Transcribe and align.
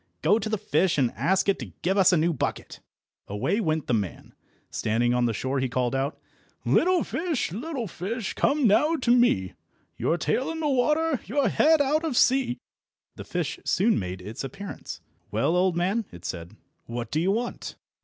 Go 0.23 0.39
to 0.39 0.49
the 0.49 0.57
fish, 0.57 0.97
and 0.97 1.11
ask 1.11 1.47
it 1.47 1.59
to 1.59 1.73
give 1.83 1.95
us 1.95 2.11
a 2.11 2.17
new 2.17 2.33
bucket." 2.33 2.79
Away 3.27 3.59
went 3.61 3.85
the 3.85 3.93
man. 3.93 4.33
Standing 4.71 5.13
on 5.13 5.25
the 5.27 5.31
shore 5.31 5.59
he 5.59 5.69
called 5.69 5.93
out— 5.93 6.17
"Little 6.65 7.03
fish, 7.03 7.51
little 7.51 7.85
fish, 7.87 8.33
come 8.33 8.65
now 8.65 8.95
to 8.95 9.11
me, 9.15 9.53
Your 9.97 10.17
tail 10.17 10.49
in 10.49 10.59
the 10.59 10.67
water, 10.67 11.19
your 11.25 11.49
head 11.49 11.81
out 11.83 12.03
of 12.03 12.17
sea!" 12.17 12.57
The 13.15 13.23
fish 13.25 13.59
soon 13.63 13.99
made 13.99 14.23
its 14.23 14.43
appearance. 14.43 15.01
"Well, 15.29 15.55
old 15.55 15.77
man," 15.77 16.05
it 16.11 16.25
said, 16.25 16.55
"what 16.87 17.11
do 17.11 17.21
you 17.21 17.31
want?" 17.31 17.75